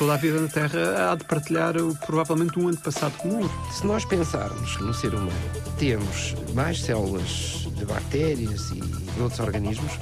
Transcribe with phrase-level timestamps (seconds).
[0.00, 1.74] toda a vida na Terra há de partilhar
[2.06, 3.46] provavelmente um antepassado comum.
[3.70, 5.30] Se nós pensarmos no ser humano,
[5.78, 9.92] temos mais células de bactérias e de outros organismos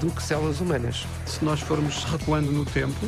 [0.00, 1.06] do que células humanas.
[1.24, 3.06] Se nós formos recuando no tempo,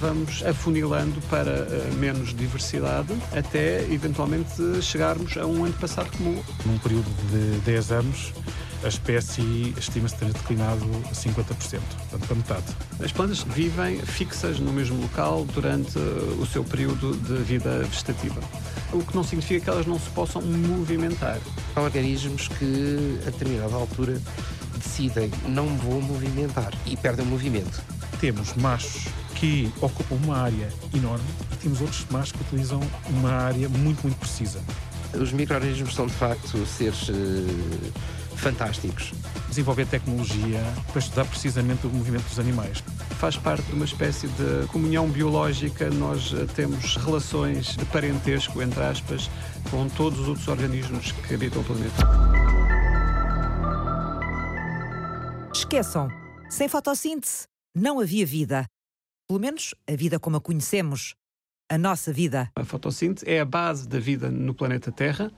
[0.00, 6.40] vamos afunilando para uh, menos diversidade até eventualmente chegarmos a um antepassado comum.
[6.64, 8.32] Num período de 10 anos,
[8.84, 12.64] a espécie estima-se ter declinado 50%, portanto, para metade.
[13.02, 18.40] As plantas vivem fixas no mesmo local durante o seu período de vida vegetativa,
[18.92, 21.38] o que não significa que elas não se possam movimentar.
[21.74, 24.20] Há organismos que, a determinada altura,
[24.76, 27.82] decidem não vou movimentar e perdem o movimento.
[28.20, 33.68] Temos machos que ocupam uma área enorme e temos outros machos que utilizam uma área
[33.68, 34.60] muito, muito precisa.
[35.14, 37.12] Os micro-organismos são, de facto, seres uh,
[38.42, 39.12] fantásticos.
[39.48, 42.82] Desenvolver tecnologia para estudar precisamente o movimento dos animais.
[43.18, 48.82] Faz parte de uma espécie de comunhão biológica, nós eh, temos relações de parentesco, entre
[48.82, 49.30] aspas,
[49.70, 52.02] com todos os outros organismos que habitam o planeta.
[55.54, 56.08] Esqueçam,
[56.50, 58.66] sem fotossíntese não havia vida.
[59.28, 61.14] Pelo menos a vida como a conhecemos.
[61.70, 62.50] A nossa vida.
[62.54, 65.32] A fotossíntese é a base da vida no planeta Terra.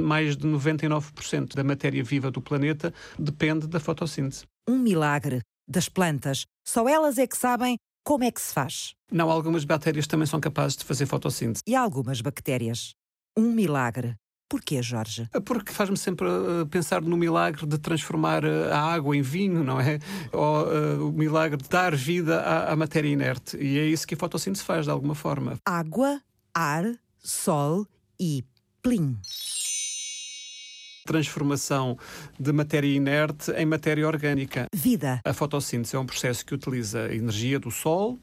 [0.00, 4.44] Mais de 99% da matéria viva do planeta depende da fotossíntese.
[4.68, 6.44] Um milagre das plantas.
[6.66, 8.94] Só elas é que sabem como é que se faz.
[9.10, 11.62] Não, algumas bactérias também são capazes de fazer fotossíntese.
[11.66, 12.94] E algumas bactérias.
[13.36, 14.16] Um milagre.
[14.48, 15.28] Porquê, Jorge?
[15.44, 19.80] Porque faz-me sempre uh, pensar no milagre de transformar uh, a água em vinho, não
[19.80, 19.98] é?
[20.32, 23.56] Ou uh, o milagre de dar vida à, à, matéria inerte.
[23.56, 25.58] E é isso que a fotossíntese faz, de alguma forma.
[25.64, 26.20] Água,
[26.54, 26.84] ar,
[27.18, 27.88] sol
[28.20, 28.44] e
[28.82, 29.18] plim.
[31.06, 31.96] Transformação
[32.38, 34.66] de matéria inerte em matéria orgânica.
[34.74, 35.20] Vida.
[35.24, 38.18] A fotossíntese é um processo que utiliza a energia do sol,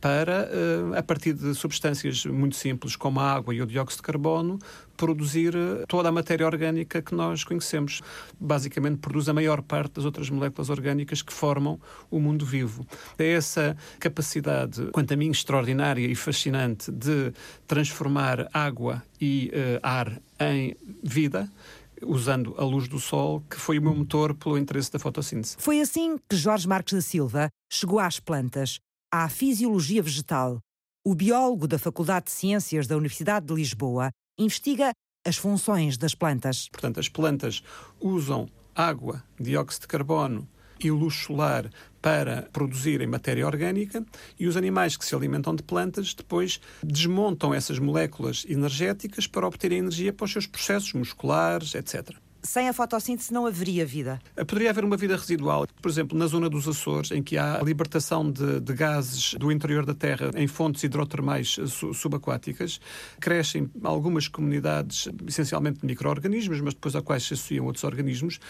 [0.00, 0.48] para,
[0.96, 4.58] a partir de substâncias muito simples como a água e o dióxido de carbono,
[4.96, 8.02] produzir eh, toda a matéria orgânica que nós conhecemos.
[8.38, 11.80] Basicamente, produz a maior parte das outras moléculas orgânicas que formam
[12.10, 12.84] o mundo vivo.
[13.16, 17.32] É essa capacidade, quanto a mim, extraordinária e fascinante de
[17.66, 21.48] transformar água e uh, ar em vida
[22.04, 25.56] usando a luz do sol, que foi o meu motor pelo interesse da fotossíntese.
[25.58, 28.78] Foi assim que Jorge Marques da Silva chegou às plantas,
[29.12, 30.58] à fisiologia vegetal.
[31.04, 34.92] O biólogo da Faculdade de Ciências da Universidade de Lisboa investiga
[35.26, 36.68] as funções das plantas.
[36.70, 37.62] Portanto, as plantas
[38.00, 40.48] usam água, dióxido de carbono
[40.80, 44.04] e luz solar para produzirem matéria orgânica
[44.38, 49.78] e os animais que se alimentam de plantas depois desmontam essas moléculas energéticas para obterem
[49.78, 54.20] energia para os seus processos musculares, etc sem a fotossíntese não haveria vida?
[54.34, 55.66] Poderia haver uma vida residual.
[55.82, 59.50] Por exemplo, na zona dos Açores, em que há a libertação de, de gases do
[59.50, 61.56] interior da Terra em fontes hidrotermais
[61.94, 62.80] subaquáticas,
[63.20, 68.40] crescem algumas comunidades, essencialmente de micro-organismos, mas depois a quais se associam outros organismos,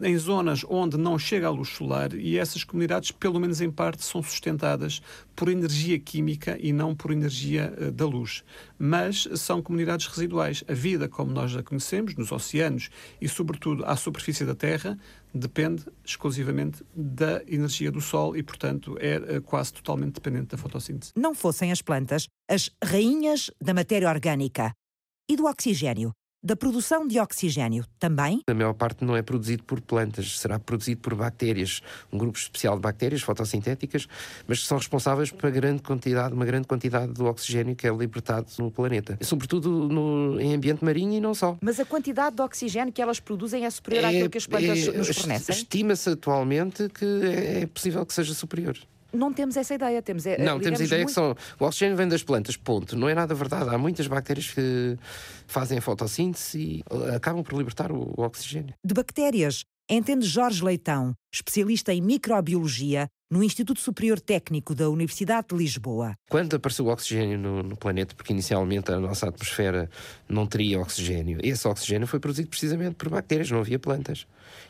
[0.00, 4.04] em zonas onde não chega a luz solar e essas comunidades, pelo menos em parte,
[4.04, 5.00] são sustentadas
[5.34, 8.42] por energia química e não por energia uh, da luz.
[8.78, 10.62] Mas são comunidades residuais.
[10.68, 12.90] A vida, como nós a conhecemos, nos oceanos
[13.20, 14.98] e, sobretudo, à superfície da Terra,
[15.34, 21.12] depende exclusivamente da energia do Sol e, portanto, é uh, quase totalmente dependente da fotossíntese.
[21.16, 24.72] Não fossem as plantas as rainhas da matéria orgânica
[25.28, 26.12] e do oxigênio,
[26.46, 28.40] da produção de oxigênio também?
[28.48, 32.76] A maior parte não é produzido por plantas, será produzido por bactérias, um grupo especial
[32.76, 34.06] de bactérias fotossintéticas,
[34.46, 37.92] mas que são responsáveis por uma grande quantidade, uma grande quantidade do oxigênio que é
[37.92, 41.58] libertado no planeta, sobretudo no, em ambiente marinho e não só.
[41.60, 44.86] Mas a quantidade de oxigênio que elas produzem é superior é, àquilo que as plantas
[44.86, 45.52] é, nos fornecem?
[45.52, 48.78] Estima-se atualmente que é, é possível que seja superior
[49.12, 50.02] não temos essa ideia.
[50.02, 51.08] Temos, é, não, temos a ideia muito...
[51.08, 52.96] que são, o oxigênio vem das plantas, ponto.
[52.96, 53.74] Não é nada verdade.
[53.74, 54.96] Há muitas bactérias que
[55.46, 56.84] fazem a fotossíntese e
[57.14, 58.74] acabam por libertar o, o oxigênio.
[58.84, 65.56] De bactérias, entende Jorge Leitão, especialista em microbiologia no Instituto Superior Técnico da Universidade de
[65.56, 66.14] Lisboa.
[66.30, 69.90] Quando apareceu o oxigênio no, no, planeta, porque inicialmente a nossa atmosfera
[70.28, 74.26] não teria oxigênio, esse oxigênio foi produzido precisamente por bactérias, não havia plantas.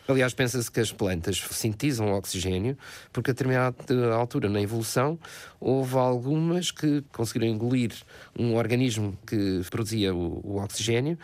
[0.08, 2.76] Aliás, pensa-se que as plantas sintetizam oxigênio,
[3.12, 5.18] porque a determinada altura na evolução
[5.58, 7.92] houve algumas que conseguiram engolir
[8.38, 11.18] um organismo que produzia o, o oxigênio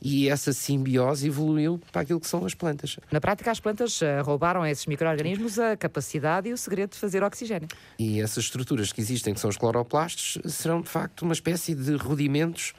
[0.00, 2.98] e essa simbiose evoluiu para aquilo que são as plantas.
[3.10, 6.98] Na prática, as plantas uh, roubaram a esses micro-organismos a capacidade e o segredo de
[6.98, 7.68] fazer oxigênio.
[7.98, 11.96] E essas estruturas que existem, que são os cloroplastos, serão de facto uma espécie de
[11.96, 12.72] rudimentos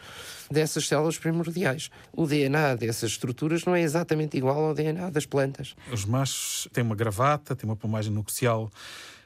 [0.50, 1.90] dessas células primordiais.
[2.12, 5.76] O DNA dessas estruturas não é exatamente igual ao DNA das plantas.
[5.92, 8.72] Os machos têm uma gravata, têm uma plumagem nupcial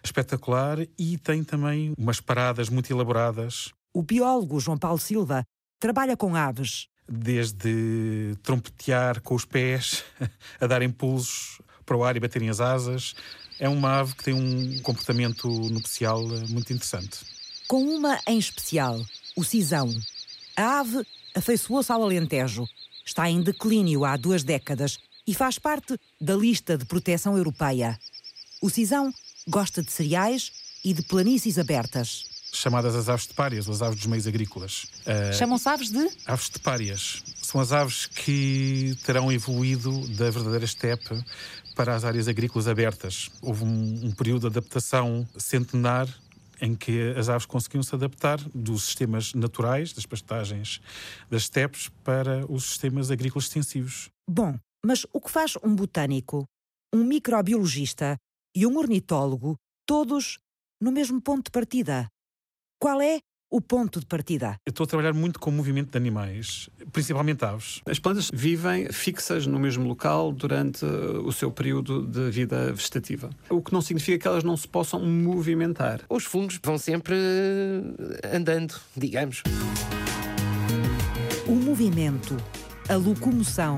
[0.03, 3.71] espetacular e tem também umas paradas muito elaboradas.
[3.93, 5.43] O biólogo João Paulo Silva
[5.79, 6.87] trabalha com aves.
[7.07, 10.03] Desde trompetear com os pés,
[10.59, 13.13] a dar impulsos para o ar e baterem as asas.
[13.59, 17.19] É uma ave que tem um comportamento nupcial muito interessante.
[17.67, 18.99] Com uma em especial,
[19.35, 19.93] o cisão.
[20.55, 21.05] A ave
[21.35, 22.67] afeiçoou-se ao Alentejo.
[23.05, 24.97] Está em declínio há duas décadas
[25.27, 28.00] e faz parte da lista de proteção europeia.
[28.61, 29.13] O cisão
[29.47, 30.51] gosta de cereais
[30.85, 32.25] e de planícies abertas.
[32.53, 34.85] Chamadas as aves de párias, ou as aves dos meios agrícolas.
[35.07, 36.07] Uh, Chamam-se aves de?
[36.27, 37.23] Aves de párias.
[37.41, 41.19] São as aves que terão evoluído da verdadeira estepe
[41.75, 43.31] para as áreas agrícolas abertas.
[43.41, 46.07] Houve um, um período de adaptação centenar
[46.63, 50.80] em que as aves conseguiam se adaptar dos sistemas naturais, das pastagens
[51.30, 54.10] das estepes, para os sistemas agrícolas extensivos.
[54.25, 56.45] Bom, mas o que faz um botânico,
[56.95, 58.15] um microbiologista
[58.56, 60.39] e um ornitólogo, todos
[60.81, 62.07] no mesmo ponto de partida?
[62.80, 63.19] Qual é
[63.53, 64.59] o ponto de partida?
[64.65, 67.81] Eu estou a trabalhar muito com o movimento de animais, principalmente aves.
[67.88, 73.61] As plantas vivem fixas no mesmo local durante o seu período de vida vegetativa, o
[73.61, 76.01] que não significa que elas não se possam movimentar.
[76.09, 77.15] Os fungos vão sempre
[78.33, 79.44] andando, digamos.
[81.45, 82.35] O movimento,
[82.89, 83.75] a locomoção,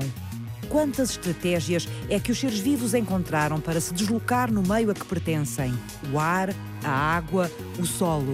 [0.70, 5.04] quantas estratégias é que os seres vivos encontraram para se deslocar no meio a que
[5.04, 5.74] pertencem?
[6.10, 6.48] O ar,
[6.82, 8.32] a água, o solo.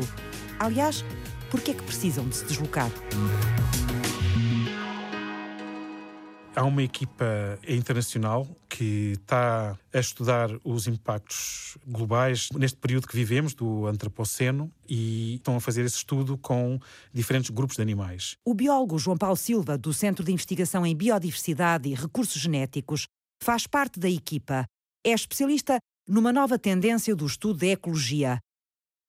[0.60, 1.04] Aliás,
[1.52, 2.90] por que é que precisam de se deslocar?
[6.56, 13.52] Há uma equipa internacional que está a estudar os impactos globais neste período que vivemos,
[13.52, 16.80] do Antropoceno, e estão a fazer esse estudo com
[17.12, 18.38] diferentes grupos de animais.
[18.46, 23.04] O biólogo João Paulo Silva, do Centro de Investigação em Biodiversidade e Recursos Genéticos,
[23.42, 24.64] faz parte da equipa.
[25.04, 25.76] É especialista
[26.08, 28.38] numa nova tendência do estudo da ecologia,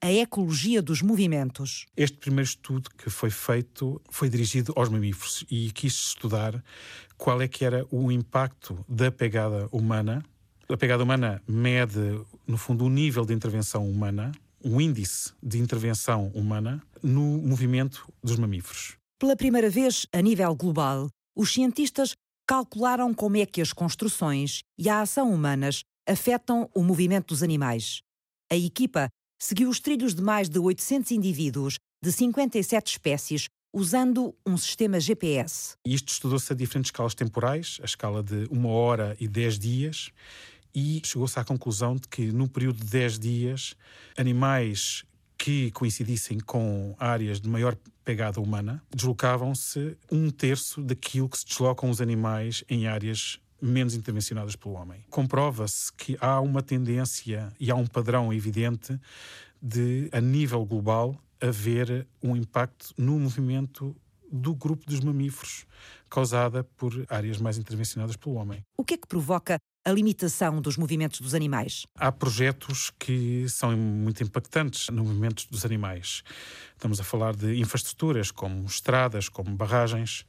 [0.03, 1.85] a ecologia dos movimentos.
[1.95, 6.61] Este primeiro estudo que foi feito foi dirigido aos mamíferos e quis estudar
[7.17, 10.21] qual é que era o impacto da pegada humana.
[10.67, 16.27] A pegada humana mede, no fundo, o nível de intervenção humana, o índice de intervenção
[16.35, 18.97] humana no movimento dos mamíferos.
[19.17, 22.13] Pela primeira vez, a nível global, os cientistas
[22.45, 28.01] calcularam como é que as construções e a ação humanas afetam o movimento dos animais.
[28.51, 29.07] A equipa
[29.43, 35.75] seguiu os trilhos de mais de 800 indivíduos de 57 espécies usando um sistema GPS.
[35.85, 40.11] Isto estudou-se a diferentes escalas temporais, a escala de uma hora e 10 dias,
[40.73, 43.75] e chegou-se à conclusão de que, num período de 10 dias,
[44.15, 45.03] animais
[45.37, 47.75] que coincidissem com áreas de maior
[48.05, 54.55] pegada humana deslocavam-se um terço daquilo que se deslocam os animais em áreas menos intervencionadas
[54.55, 55.03] pelo homem.
[55.09, 58.99] Comprova-se que há uma tendência e há um padrão evidente
[59.61, 63.95] de, a nível global, haver um impacto no movimento
[64.31, 65.65] do grupo dos mamíferos,
[66.09, 68.65] causada por áreas mais intervencionadas pelo homem.
[68.77, 71.85] O que é que provoca a limitação dos movimentos dos animais?
[71.95, 76.23] Há projetos que são muito impactantes no movimento dos animais.
[76.73, 80.25] Estamos a falar de infraestruturas como estradas, como barragens.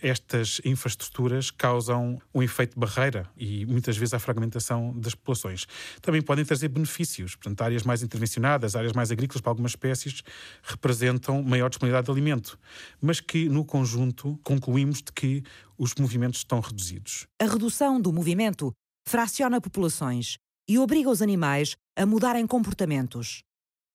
[0.00, 5.66] Estas infraestruturas causam um efeito de barreira e muitas vezes a fragmentação das populações.
[6.02, 7.34] Também podem trazer benefícios.
[7.34, 10.22] Portanto, áreas mais intervencionadas, áreas mais agrícolas para algumas espécies
[10.62, 12.58] representam maior disponibilidade de alimento,
[13.00, 15.42] mas que no conjunto concluímos de que
[15.78, 17.26] os movimentos estão reduzidos.
[17.40, 18.72] A redução do movimento
[19.08, 20.36] fraciona populações
[20.68, 23.42] e obriga os animais a mudarem comportamentos.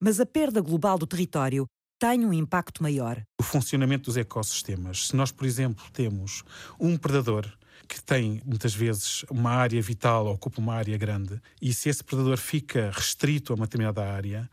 [0.02, 1.68] Mas a perda global do território
[2.00, 3.24] tem um impacto maior.
[3.40, 5.08] O funcionamento dos ecossistemas.
[5.08, 6.44] Se nós, por exemplo, temos
[6.80, 7.46] um predador
[7.88, 12.38] que tem muitas vezes uma área vital, ocupa uma área grande, e se esse predador
[12.38, 14.50] fica restrito a uma determinada área,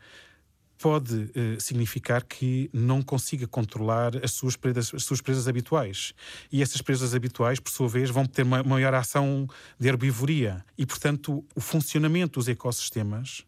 [0.81, 6.13] pode eh, significar que não consiga controlar as suas, presas, as suas presas habituais.
[6.51, 9.47] E essas presas habituais, por sua vez, vão ter uma maior ação
[9.79, 10.65] de herbivoria.
[10.75, 13.45] E, portanto, o funcionamento dos ecossistemas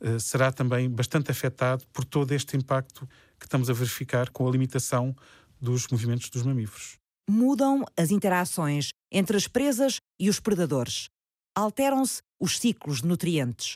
[0.00, 4.50] eh, será também bastante afetado por todo este impacto que estamos a verificar com a
[4.50, 5.14] limitação
[5.60, 6.98] dos movimentos dos mamíferos.
[7.30, 11.06] Mudam as interações entre as presas e os predadores.
[11.54, 13.74] Alteram-se os ciclos de nutrientes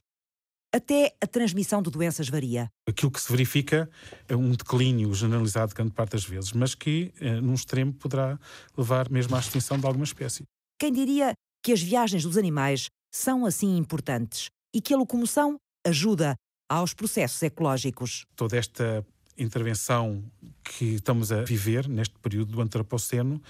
[0.75, 2.69] até a transmissão de doenças varia.
[2.87, 3.89] Aquilo que se verifica
[4.29, 8.39] é um declínio generalizado grande parte das vezes, mas que, eh, num extremo, poderá
[8.77, 10.45] levar mesmo à extinção de alguma espécie.
[10.79, 11.33] Quem diria
[11.63, 15.57] que as viagens dos animais são assim importantes e que a locomoção
[15.87, 16.35] ajuda
[16.69, 18.25] aos processos ecológicos?
[18.37, 19.05] Toda esta
[19.37, 20.23] intervenção
[20.63, 23.41] que estamos a viver neste período do antropoceno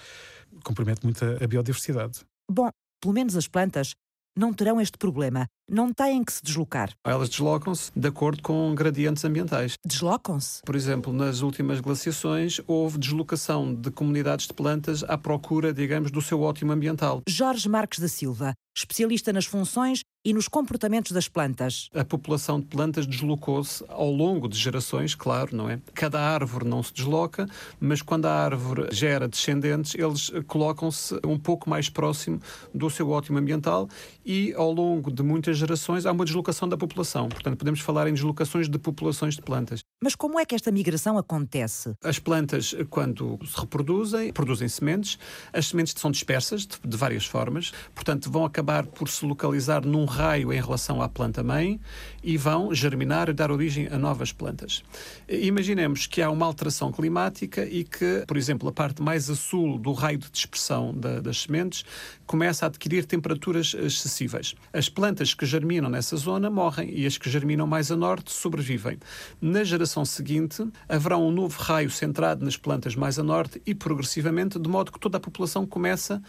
[0.63, 2.21] compromete muito a biodiversidade.
[2.49, 2.69] Bom,
[3.01, 3.91] pelo menos as plantas
[4.37, 6.91] não terão este problema, não têm que se deslocar.
[7.03, 9.75] Elas deslocam-se de acordo com gradientes ambientais.
[9.85, 10.61] Deslocam-se?
[10.63, 16.21] Por exemplo, nas últimas glaciações houve deslocação de comunidades de plantas à procura, digamos, do
[16.21, 17.21] seu ótimo ambiental.
[17.27, 21.89] Jorge Marques da Silva, especialista nas funções e nos comportamentos das plantas.
[21.93, 25.79] A população de plantas deslocou-se ao longo de gerações, claro, não é?
[25.93, 27.47] Cada árvore não se desloca,
[27.79, 32.41] mas quando a árvore gera descendentes, eles colocam-se um pouco mais próximo
[32.73, 33.87] do seu ótimo ambiental
[34.25, 37.29] e ao longo de muitas gerações há uma deslocação da população.
[37.29, 39.81] Portanto, podemos falar em deslocações de populações de plantas.
[40.01, 41.93] Mas como é que esta migração acontece?
[42.01, 45.19] As plantas, quando se reproduzem, produzem sementes.
[45.51, 50.05] As sementes são dispersas de, de várias formas, portanto, vão acabar por se localizar num
[50.05, 51.81] raio em relação à planta-mãe
[52.23, 54.85] e vão germinar e dar origem a novas plantas.
[55.27, 59.77] Imaginemos que há uma alteração climática e que, por exemplo, a parte mais a sul
[59.77, 61.83] do raio de dispersão da, das sementes
[62.25, 64.55] começa a adquirir temperaturas excessivas.
[64.71, 68.97] As plantas que germinam nessa zona morrem e as que germinam mais a norte sobrevivem.
[69.41, 74.59] Na geração seguinte, haverá um novo raio centrado nas plantas mais a norte e progressivamente,
[74.59, 76.21] de modo que toda a população começa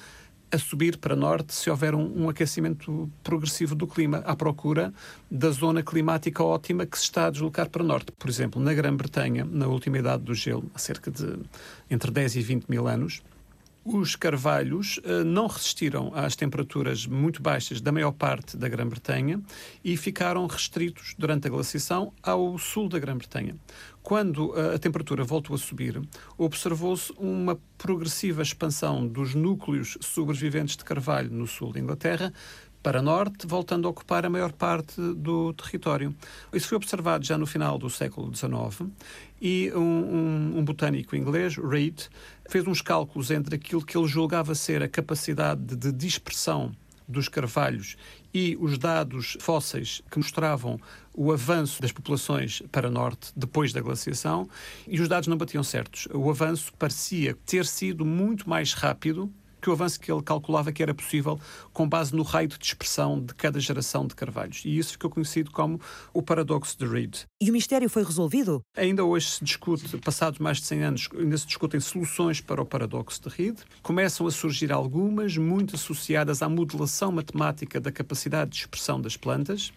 [0.52, 4.92] a subir para norte se houver um, um, aquecimento progressivo do clima, à procura
[5.30, 8.10] da zona climática ótima que se está a deslocar para norte.
[8.12, 11.38] Por exemplo, na Grã-Bretanha, na última idade do gelo, há cerca de
[11.88, 13.22] entre 10 e 20 mil anos,
[13.84, 19.40] os carvalhos uh, não resistiram às temperaturas muito baixas da maior parte da Grã-Bretanha
[19.82, 23.56] e ficaram restritos durante a glaciação ao sul da Grã-Bretanha.
[24.02, 26.00] Quando uh, a temperatura voltou a subir,
[26.37, 32.32] observou-se uma progressiva expansão dos núcleos sobreviventes de carvalho no sul da Inglaterra,
[32.82, 36.14] para norte, voltando a ocupar a maior parte do território.
[36.52, 38.90] Isso foi observado já no final do século XIX
[39.40, 42.08] e um, um, um botânico inglês, Reid,
[42.49, 46.72] fez uns cálculos entre aquilo que ele julgava ser a capacidade de dispersão
[47.10, 47.96] dos carvalhos
[48.32, 50.80] e os dados fósseis que mostravam
[51.12, 54.49] o avanço das populações para norte depois da glaciação
[54.87, 56.06] e os dados não batiam certos.
[56.14, 60.82] O avanço parecia ter sido muito mais rápido que o avanço que ele calculava que
[60.82, 61.38] era possível
[61.72, 64.62] com base no raio de dispersão de cada geração de carvalhos.
[64.64, 65.80] E isso ficou conhecido como
[66.12, 67.26] o paradoxo de Reid.
[67.40, 68.62] E o mistério foi resolvido?
[68.76, 72.66] Ainda hoje se discute, passados mais de 100 anos, ainda se discutem soluções para o
[72.66, 73.58] paradoxo de Reid.
[73.82, 79.72] Começam a surgir algumas, muito associadas à modelação matemática da capacidade de expressão das plantas.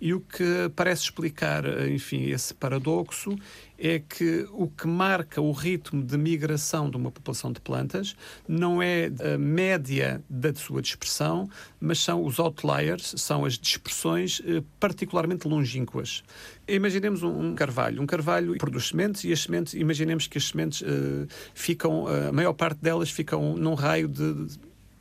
[0.00, 3.36] E o que parece explicar, enfim, esse paradoxo
[3.78, 8.16] é que o que marca o ritmo de migração de uma população de plantas
[8.48, 11.48] não é a média da sua dispersão,
[11.80, 16.22] mas são os outliers, são as dispersões eh, particularmente longínquas.
[16.66, 18.02] Imaginemos um carvalho.
[18.02, 22.52] Um carvalho produz sementes e as sementes, imaginemos que as sementes uh, ficam, a maior
[22.52, 24.48] parte delas ficam num raio de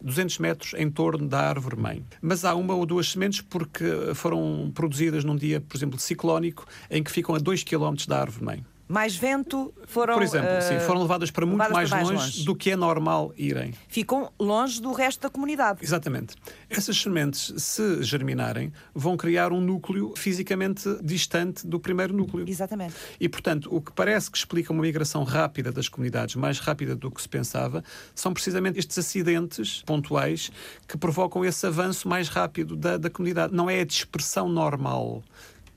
[0.06, 2.06] 200 metros em torno da árvore mãe.
[2.22, 7.04] Mas há uma ou duas sementes porque foram produzidas num dia, por exemplo, ciclónico, em
[7.04, 10.14] que ficam a 2 km da árvore mãe mais vento foram.
[10.14, 12.56] Por exemplo, uh, sim, foram levadas para muito levadas mais, para mais longe, longe, do
[12.56, 13.74] que é normal irem.
[13.88, 15.80] Ficam longe do resto da comunidade.
[15.82, 16.36] Exatamente.
[16.70, 22.48] Essas sementes, se germinarem, vão criar um núcleo fisicamente distante do primeiro núcleo.
[22.48, 22.96] Exatamente.
[23.20, 27.10] E, portanto, o que parece que explica uma migração rápida das comunidades, mais rápida do
[27.10, 30.52] que se pensava, são precisamente estes acidentes pontuais
[30.88, 33.54] que provocam esse avanço mais rápido da, da comunidade.
[33.54, 35.24] Não é a dispersão normal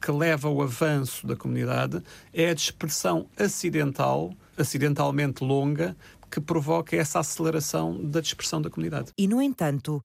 [0.01, 2.03] que leva ao avanço da comunidade
[2.33, 5.97] é a dispersão acidental, acidentalmente longa,
[6.31, 9.13] que provoca essa aceleração da dispersão da comunidade.
[9.17, 10.01] E, no entanto,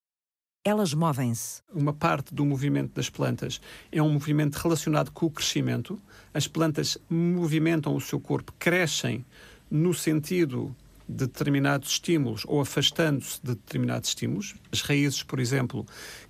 [0.66, 1.62] elas movem-se.
[1.74, 3.60] Uma parte do movimento das plantas
[3.92, 6.00] é um movimento relacionado com o crescimento.
[6.34, 9.26] As plantas movimentam o seu corpo, crescem
[9.70, 10.74] no sentido
[11.08, 14.56] de determinados estímulos ou afastando-se de determinados estímulos.
[14.72, 15.86] As raízes, por exemplo,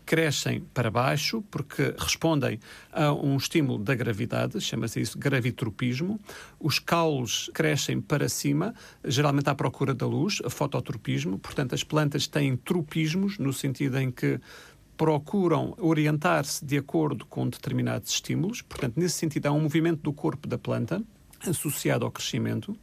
[0.05, 2.59] crescem para baixo porque respondem
[2.91, 6.19] a um estímulo da gravidade, chama-se isso gravitropismo.
[6.59, 11.39] Os caules crescem para cima, geralmente à procura da luz, fototropismo.
[11.39, 14.39] Portanto, as plantas têm tropismos, no sentido em que
[14.95, 18.61] procuram orientar-se de acordo com determinados estímulos.
[18.61, 21.01] Portanto, nesse sentido, há um movimento do corpo da planta
[21.49, 22.77] associado ao crescimento.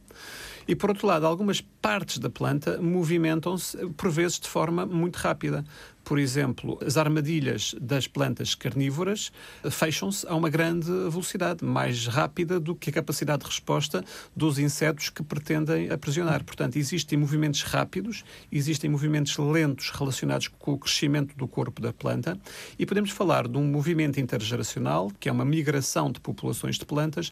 [0.67, 5.65] E, por outro lado, algumas partes da planta movimentam-se, por vezes, de forma muito rápida.
[6.03, 9.31] Por exemplo, as armadilhas das plantas carnívoras
[9.69, 14.03] fecham-se a uma grande velocidade, mais rápida do que a capacidade de resposta
[14.35, 16.43] dos insetos que pretendem aprisionar.
[16.43, 22.37] Portanto, existem movimentos rápidos, existem movimentos lentos relacionados com o crescimento do corpo da planta
[22.79, 27.31] e podemos falar de um movimento intergeracional, que é uma migração de populações de plantas,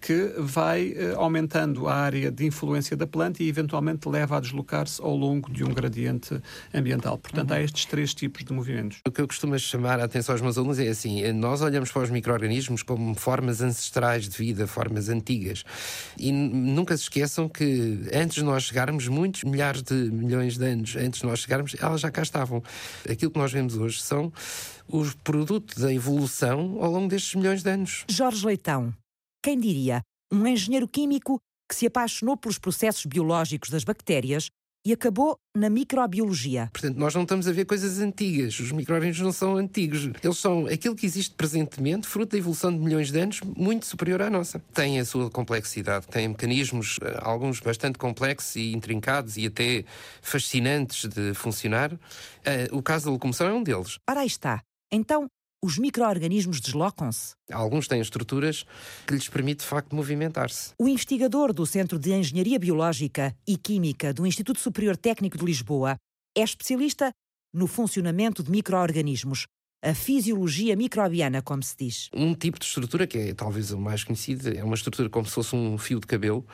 [0.00, 5.00] que vai eh, aumentando a área de influência da planta e eventualmente leva a deslocar-se
[5.02, 6.40] ao longo de um gradiente
[6.72, 7.18] ambiental.
[7.18, 7.56] Portanto, uhum.
[7.56, 9.00] há estes três tipos de movimentos.
[9.06, 12.02] O que eu costumo chamar a atenção aos meus alunos é assim: nós olhamos para
[12.02, 15.64] os micro-organismos como formas ancestrais de vida, formas antigas.
[16.18, 20.96] E nunca se esqueçam que antes de nós chegarmos, muitos milhares de milhões de anos
[20.96, 22.62] antes de nós chegarmos, elas já cá estavam.
[23.08, 24.32] Aquilo que nós vemos hoje são
[24.88, 28.04] os produtos da evolução ao longo destes milhões de anos.
[28.08, 28.92] Jorge Leitão,
[29.42, 34.50] quem diria, um engenheiro químico que se apaixonou pelos processos biológicos das bactérias
[34.84, 36.70] e acabou na microbiologia.
[36.72, 38.58] Portanto, nós não estamos a ver coisas antigas.
[38.58, 40.10] Os micro-organismos não são antigos.
[40.22, 44.22] Eles são aquilo que existe presentemente, fruto da evolução de milhões de anos, muito superior
[44.22, 44.58] à nossa.
[44.72, 49.84] Tem a sua complexidade, tem mecanismos, eh, alguns bastante complexos e intrincados e até
[50.22, 51.92] fascinantes de funcionar.
[52.44, 53.98] Eh, o caso da locomoção é um deles.
[54.08, 54.62] Ora, aí está.
[54.90, 55.28] Então,
[55.62, 57.32] os micro-organismos deslocam-se.
[57.52, 58.64] Alguns têm estruturas
[59.06, 60.72] que lhes permitem, de facto, movimentar-se.
[60.78, 65.96] O investigador do Centro de Engenharia Biológica e Química do Instituto Superior Técnico de Lisboa
[66.36, 67.10] é especialista
[67.52, 69.46] no funcionamento de micro-organismos,
[69.82, 72.10] a fisiologia microbiana, como se diz.
[72.12, 75.32] Um tipo de estrutura que é talvez o mais conhecido é uma estrutura como se
[75.32, 76.46] fosse um fio de cabelo.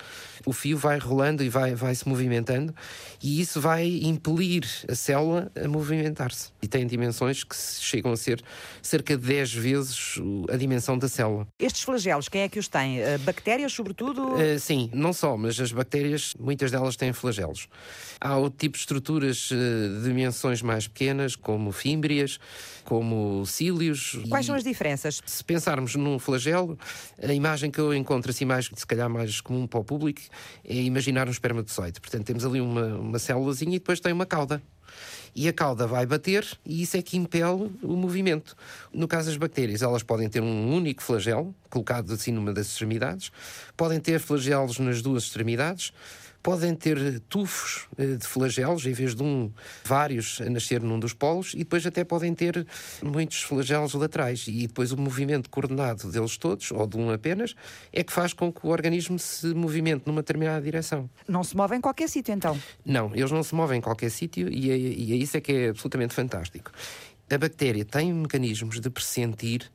[0.44, 2.74] O fio vai rolando e vai, vai se movimentando
[3.22, 6.50] e isso vai impelir a célula a movimentar-se.
[6.62, 8.42] E tem dimensões que chegam a ser
[8.80, 11.48] cerca de 10 vezes a dimensão da célula.
[11.58, 13.00] Estes flagelos, quem é que os tem?
[13.00, 14.34] Uh, bactérias, sobretudo?
[14.34, 17.68] Uh, sim, não só, mas as bactérias, muitas delas têm flagelos.
[18.20, 22.38] Há outro tipo de estruturas uh, de dimensões mais pequenas, como fímbrias,
[22.84, 23.15] como
[23.46, 24.18] cílios.
[24.28, 25.20] Quais são as diferenças?
[25.24, 26.78] Se pensarmos num flagelo,
[27.22, 30.20] a imagem que eu encontro assim mais, se calhar mais comum para o público,
[30.64, 32.00] é imaginar um espermatozoide.
[32.00, 34.62] Portanto, temos ali uma, uma célulazinha e depois tem uma cauda
[35.34, 38.56] e a cauda vai bater e isso é que impele o movimento.
[38.92, 43.30] No caso das bactérias, elas podem ter um único flagelo, colocado assim numa das extremidades,
[43.76, 45.92] podem ter flagelos nas duas extremidades,
[46.46, 49.50] podem ter tufos eh, de flagelos, em vez de um,
[49.82, 52.64] vários a nascer num dos polos, e depois até podem ter
[53.02, 54.44] muitos flagelos laterais.
[54.46, 57.56] E depois o movimento coordenado deles todos, ou de um apenas,
[57.92, 61.10] é que faz com que o organismo se movimente numa determinada direção.
[61.26, 62.56] Não se move em qualquer sítio, então?
[62.84, 65.50] Não, eles não se movem em qualquer sítio, e é, e é isso é que
[65.50, 66.70] é absolutamente fantástico.
[67.28, 69.68] A bactéria tem mecanismos de pressentir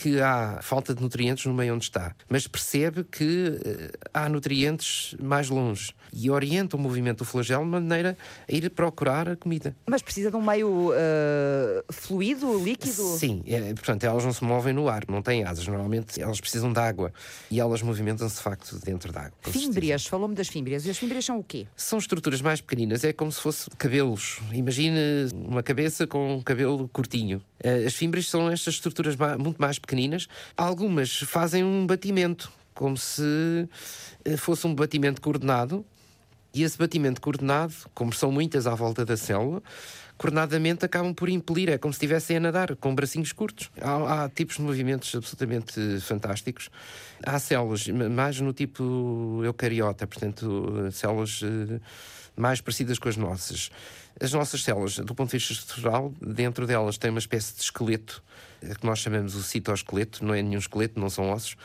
[0.00, 5.14] que há falta de nutrientes no meio onde está, mas percebe que uh, há nutrientes
[5.20, 8.16] mais longe e orienta o movimento do flagelo de maneira
[8.48, 9.76] a ir procurar a comida.
[9.86, 13.02] Mas precisa de um meio uh, fluido, líquido?
[13.18, 15.66] Sim, é, portanto, elas não se movem no ar, não têm asas.
[15.66, 17.12] Normalmente elas precisam de água
[17.50, 19.38] e elas movimentam-se de facto dentro da água.
[19.42, 20.86] Fímbrias, falou-me das fímbrias.
[20.86, 21.66] E as fímbrias são o quê?
[21.76, 24.38] São estruturas mais pequeninas, é como se fossem cabelos.
[24.52, 27.42] Imagine uma cabeça com um cabelo curtinho.
[27.62, 30.28] Eh, as fímbrias são estas estruturas muito mais pequeninas.
[30.56, 33.68] Algumas fazem um batimento, como se
[34.24, 35.84] eh, fosse um batimento coordenado.
[36.54, 39.62] E esse batimento coordenado, como são muitas à volta da célula,
[40.18, 43.70] coordenadamente acabam por impelir, é como se estivessem a nadar, com bracinhos curtos.
[43.80, 46.68] Há, há, tipos de movimentos absolutamente fantásticos.
[47.24, 51.80] Há células, mais no tipo eucariota, portanto, células eh,
[52.40, 53.70] mais parecidas com as nossas.
[54.20, 58.22] As nossas células, do ponto de vista estrutural, dentro delas tem uma espécie de esqueleto,
[58.62, 61.56] eh, que nós chamamos o citoesqueleto, não é nenhum esqueleto, não são ossos,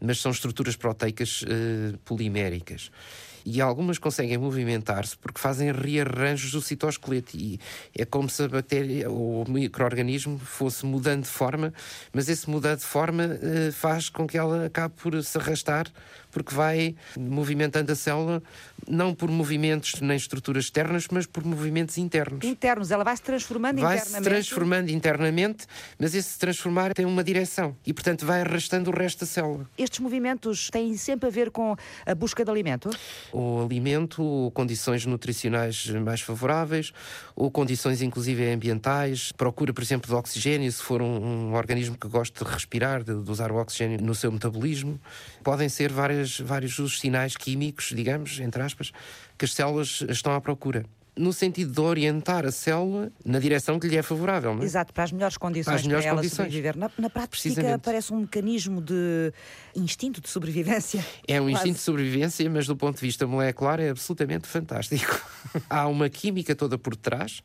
[0.00, 2.90] mas são estruturas proteicas uh, poliméricas
[3.44, 7.58] e algumas conseguem movimentar-se porque fazem rearranjos do citoesqueleto e
[7.96, 11.72] é como se a bactéria ou o microorganismo fosse mudando de forma,
[12.12, 15.86] mas esse mudar de forma uh, faz com que ela acabe por se arrastar
[16.32, 18.42] porque vai movimentando a célula
[18.88, 22.44] não por movimentos nem estruturas externas, mas por movimentos internos.
[22.44, 24.12] Internos, ela vai se transformando vai internamente.
[24.12, 25.66] Vai se transformando internamente,
[25.98, 29.68] mas esse se transformar tem uma direção e, portanto, vai arrastando o resto da célula.
[29.78, 32.90] Estes movimentos têm sempre a ver com a busca de alimento?
[33.30, 36.92] Ou alimento, ou condições nutricionais mais favoráveis,
[37.36, 39.32] ou condições, inclusive, ambientais.
[39.32, 43.14] Procura, por exemplo, de oxigênio, se for um, um organismo que gosta de respirar, de,
[43.14, 45.00] de usar o oxigênio no seu metabolismo.
[45.42, 48.92] Podem ser várias, vários os sinais químicos, digamos, entre aspas,
[49.38, 53.86] que as células estão à procura no sentido de orientar a célula na direção que
[53.86, 54.54] lhe é favorável.
[54.54, 54.64] Não é?
[54.64, 56.36] Exato, para as melhores condições para, as melhores para condições.
[56.36, 56.76] sobreviver.
[56.76, 59.32] Na, na prática parece um mecanismo de
[59.76, 61.04] instinto de sobrevivência.
[61.28, 61.54] É um quase.
[61.54, 65.20] instinto de sobrevivência, mas do ponto de vista molecular é absolutamente fantástico.
[65.68, 67.42] Há uma química toda por trás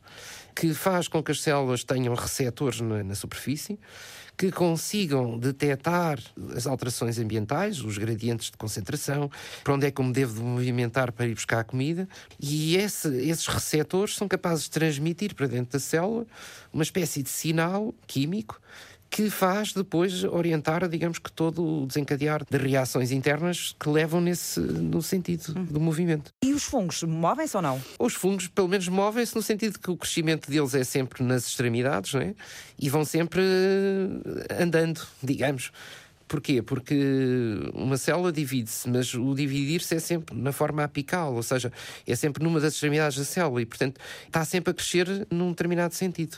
[0.54, 3.78] que faz com que as células tenham receptores na, na superfície
[4.38, 6.20] que consigam detectar
[6.54, 9.28] as alterações ambientais, os gradientes de concentração,
[9.64, 13.08] para onde é que eu me devo movimentar para ir buscar a comida, e esse,
[13.28, 16.24] esses receptores são capazes de transmitir para dentro da célula
[16.72, 18.60] uma espécie de sinal químico
[19.10, 24.60] que faz depois orientar, digamos que todo o desencadear de reações internas que levam nesse
[24.60, 25.64] no sentido hum.
[25.64, 26.32] do movimento.
[26.42, 27.82] E os fungos movem-se ou não?
[27.98, 32.14] Os fungos, pelo menos, movem-se no sentido que o crescimento deles é sempre nas extremidades,
[32.14, 32.34] não é?
[32.78, 33.42] E vão sempre
[34.60, 35.72] andando, digamos.
[36.28, 36.60] Porquê?
[36.60, 36.94] Porque
[37.72, 41.72] uma célula divide-se, mas o dividir-se é sempre na forma apical, ou seja,
[42.06, 45.94] é sempre numa das extremidades da célula e, portanto, está sempre a crescer num determinado
[45.94, 46.36] sentido.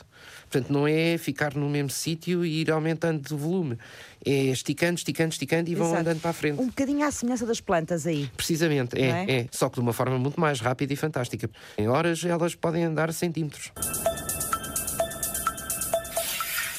[0.49, 3.77] Portanto, não é ficar no mesmo sítio e ir aumentando de volume.
[4.23, 6.01] É esticando, esticando, esticando e vão Exato.
[6.01, 6.61] andando para a frente.
[6.61, 8.29] Um bocadinho à semelhança das plantas aí.
[8.37, 9.47] Precisamente, é, é, é.
[9.51, 11.49] Só que de uma forma muito mais rápida e fantástica.
[11.77, 13.71] Em horas elas podem andar centímetros.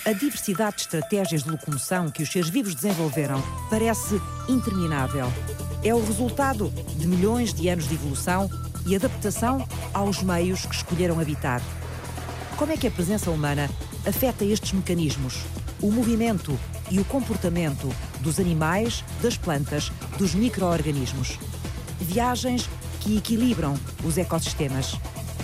[0.04, 5.32] A diversidade de estratégias de locomoção que os seres vivos desenvolveram parece interminável.
[5.84, 8.50] É o resultado de milhões de anos de evolução
[8.84, 11.62] e adaptação aos meios que escolheram habitar.
[12.56, 13.70] Como é que a presença humana
[14.04, 15.44] afeta estes mecanismos?
[15.80, 16.58] O movimento
[16.90, 17.88] e o comportamento
[18.18, 21.38] dos animais, das plantas, dos micro-organismos.
[22.00, 24.96] Viagens que equilibram os ecossistemas.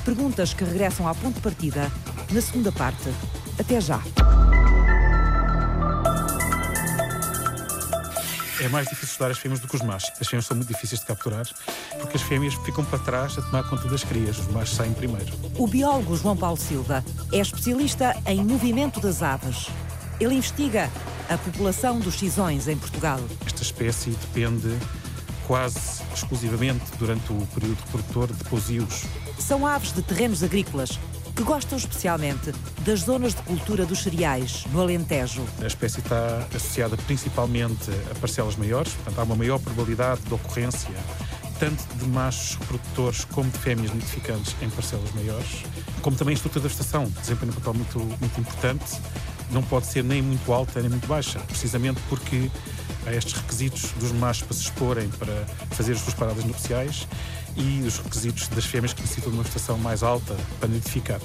[0.04, 1.92] Perguntas que regressam ao ponto de partida
[2.32, 3.08] na segunda parte.
[3.56, 4.00] Até já!
[8.60, 10.10] É mais difícil estudar as fêmeas do que os machos.
[10.20, 11.46] As fêmeas são muito difíceis de capturar
[12.00, 14.36] porque as fêmeas ficam para trás a tomar conta das crias.
[14.38, 15.32] Os machos saem primeiro.
[15.56, 19.68] O biólogo João Paulo Silva é especialista em movimento das aves.
[20.18, 20.90] Ele investiga
[21.28, 23.20] a população dos cisões em Portugal.
[23.46, 24.76] Esta espécie depende
[25.46, 29.04] quase exclusivamente durante o período reprodutor de pousios.
[29.38, 30.98] São aves de terrenos agrícolas
[31.38, 32.52] que gostam especialmente
[32.84, 35.46] das zonas de cultura dos cereais, no Alentejo.
[35.62, 40.90] A espécie está associada principalmente a parcelas maiores, portanto há uma maior probabilidade de ocorrência
[41.60, 45.64] tanto de machos reprodutores como de fêmeas nidificantes em parcelas maiores,
[46.02, 49.00] como também a estrutura da estação, desempenha um papel muito, muito importante,
[49.52, 52.50] não pode ser nem muito alta nem muito baixa, precisamente porque
[53.14, 57.06] estes requisitos dos machos para se exporem, para fazer as suas paradas nupciais
[57.56, 61.20] e os requisitos das fêmeas que necessitam de uma estação mais alta para nidificar.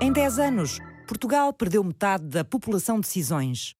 [0.00, 3.74] Em 10 anos, Portugal perdeu metade da população de cisões.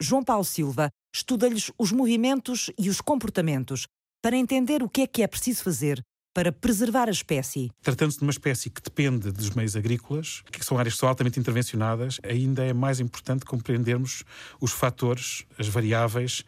[0.00, 3.86] João Paulo Silva estuda-lhes os movimentos e os comportamentos
[4.22, 6.02] para entender o que é que é preciso fazer
[6.36, 7.70] para preservar a espécie.
[7.80, 11.40] Tratando-se de uma espécie que depende dos meios agrícolas, que são áreas que são altamente
[11.40, 14.22] intervencionadas, ainda é mais importante compreendermos
[14.60, 16.44] os fatores, as variáveis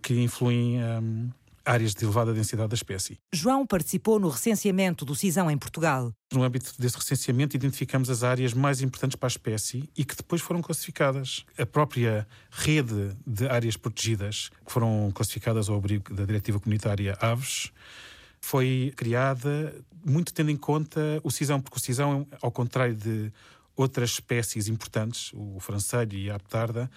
[0.00, 0.82] que influem.
[0.82, 1.28] Hum,
[1.66, 3.18] áreas de elevada densidade da espécie.
[3.34, 6.12] João participou no recenseamento do cisão em Portugal.
[6.32, 10.40] No âmbito desse recenseamento, identificamos as áreas mais importantes para a espécie e que depois
[10.40, 11.44] foram classificadas.
[11.58, 17.72] A própria rede de áreas protegidas, que foram classificadas ao abrigo da Diretiva Comunitária Aves,
[18.40, 23.32] foi criada muito tendo em conta o cisão, porque o cisão, ao contrário de
[23.76, 26.90] outras espécies importantes, o francelho e a aptarda,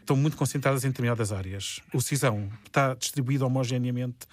[0.00, 1.80] estão muito concentradas em determinadas áreas.
[1.92, 4.26] O cisão está distribuído homogeneamente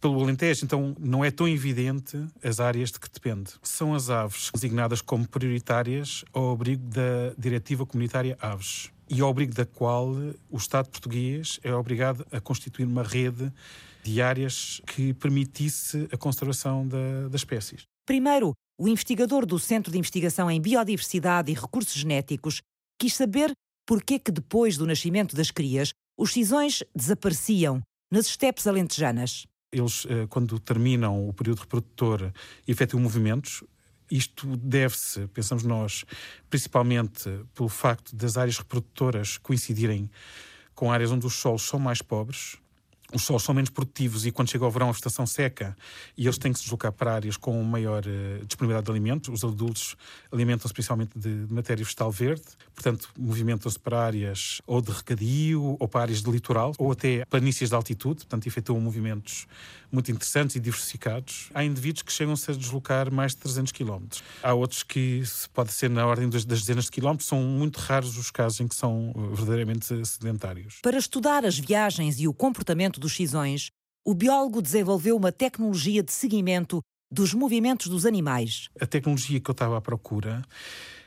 [0.00, 3.52] pelo Alentejo, então não é tão evidente as áreas de que depende.
[3.62, 9.54] São as aves designadas como prioritárias ao abrigo da Diretiva Comunitária Aves e ao abrigo
[9.54, 10.08] da qual
[10.50, 13.50] o Estado português é obrigado a constituir uma rede
[14.04, 17.84] de áreas que permitisse a conservação da, das espécies.
[18.06, 22.60] Primeiro, o investigador do Centro de Investigação em Biodiversidade e Recursos Genéticos
[23.00, 23.52] quis saber
[23.86, 29.46] por que que depois do nascimento das crias os cisões desapareciam nas estepes alentejanas.
[29.72, 32.32] Eles, eh, quando terminam o período reprodutor,
[32.66, 33.64] efetuam movimentos.
[34.10, 36.04] Isto deve-se, pensamos nós,
[36.48, 40.10] principalmente pelo facto das áreas reprodutoras coincidirem
[40.74, 42.58] com áreas onde os solos são mais pobres,
[43.14, 45.76] os solos são menos produtivos e quando chega ao verão a estação seca
[46.18, 49.28] e eles têm que se deslocar para áreas com maior uh, disponibilidade de alimentos.
[49.28, 49.96] Os adultos
[50.32, 52.42] alimentam-se principalmente de, de, matéria vegetal verde,
[52.74, 57.68] portanto movimentam-se para áreas ou de regadio ou para áreas de litoral ou até planícies
[57.68, 59.46] de altitude, portanto efetuam movimentos
[59.94, 61.48] muito interessantes e diversificados.
[61.54, 64.04] Há indivíduos que chegam-se a deslocar mais de 300 km.
[64.42, 67.28] Há outros que pode ser na ordem das, dezenas de quilómetros.
[67.28, 70.80] São muito raros os casos em que são eh, verdadeiramente sedentários.
[70.82, 73.70] Para estudar as viagens e o comportamento dos cisões,
[74.04, 76.80] o biólogo desenvolveu uma tecnologia de seguimento
[77.10, 78.68] dos movimentos dos animais.
[78.80, 80.42] A tecnologia que eu estava à procura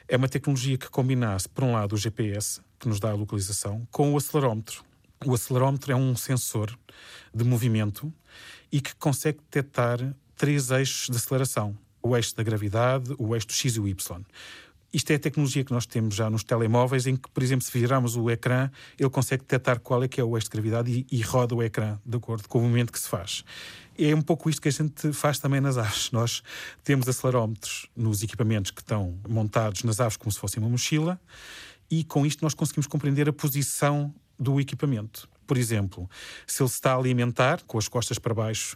[0.08, 3.86] é uma tecnologia que combinasse, por um lado, o GPS, que nos dá a localização,
[3.92, 4.86] com o acelerómetro.
[5.26, 6.78] O acelerómetro é um sensor
[7.34, 8.14] de movimento
[8.72, 10.00] e que consegue detectar
[10.36, 14.26] três eixos de aceleração: o eixo da gravidade, o eixo do x e o y.
[14.94, 17.78] Isto é a tecnologia que nós temos já nos telemóveis, em que, por exemplo, se
[17.78, 21.18] virarmos o ecrã, ele consegue detectar qual é que é o eixo de gravidade e,
[21.18, 23.44] e roda o ecrã de acordo com o movimento que se faz.
[24.00, 26.10] É um pouco isto que a gente faz também nas aves.
[26.14, 26.42] Nós
[26.84, 31.20] temos acelerómetros nos equipamentos que estão montados nas aves como se fosse uma mochila,
[31.92, 35.30] e com isto nós conseguimos compreender a posição do equipamento.
[35.48, 36.10] Por exemplo,
[36.46, 38.76] se ele se está a alimentar com as costas para baixo,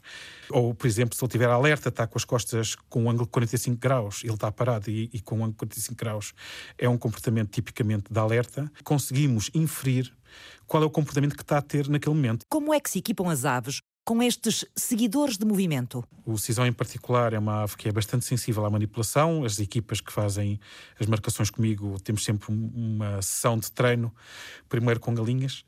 [0.50, 3.32] ou, por exemplo, se ele tiver alerta, está com as costas com um ângulo de
[3.32, 6.34] 45 graus, ele está parado e, e com um ângulo de 45 graus,
[6.78, 10.12] é um comportamento tipicamente de alerta, conseguimos inferir
[10.66, 12.46] qual é o comportamento que está a ter naquele momento.
[12.50, 16.04] Como é que se equipam as aves com estes seguidores de movimento?
[16.26, 19.46] O cisão, em particular, é uma ave que é bastante sensível à manipulação.
[19.46, 20.60] As equipas que fazem
[21.00, 24.14] as marcações comigo temos sempre uma sessão de treino,
[24.68, 25.64] primeiro com galinhas,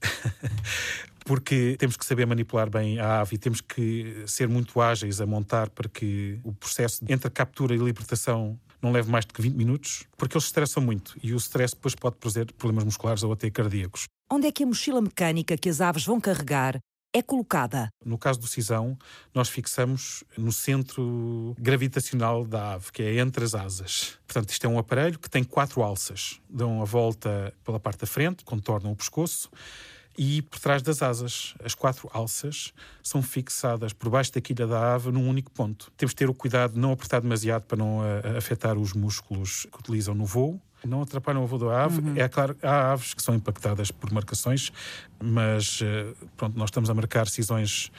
[1.23, 5.25] porque temos que saber manipular bem a ave e temos que ser muito ágeis a
[5.25, 9.31] montar para que o processo entre a captura e a libertação não leve mais de
[9.41, 13.23] 20 minutos, porque eles se estressam muito e o stress depois pode trazer problemas musculares
[13.23, 14.03] ou até cardíacos.
[14.29, 16.77] Onde é que a mochila mecânica que as aves vão carregar
[17.13, 17.89] é colocada?
[18.03, 18.97] No caso do cisão,
[19.33, 24.17] nós fixamos no centro gravitacional da ave, que é entre as asas.
[24.25, 26.41] Portanto, isto é um aparelho que tem quatro alças.
[26.49, 29.49] Dão a volta pela parte da frente, contornam o pescoço,
[30.17, 31.55] e por trás das asas.
[31.63, 35.91] As quatro alças são fixadas por baixo da quilha da ave num único ponto.
[35.97, 39.67] Temos de ter o cuidado de não apertar demasiado para não uh, afetar os músculos
[39.71, 41.99] que utilizam no voo não atrapalham o voo da ave.
[42.01, 42.17] Uhum.
[42.17, 44.71] É claro, há aves que são impactadas por marcações,
[45.21, 47.91] mas eh, pronto, nós estamos a marcar cisões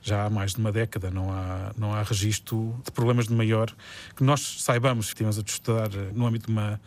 [0.00, 3.72] já há mais de uma década, não há, não há registro de problemas de maior
[4.16, 6.80] que nós saibamos, estivemos a estudar eh, no âmbito de uma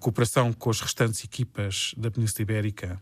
[0.00, 3.00] cooperação com as restantes equipas da Península Ibérica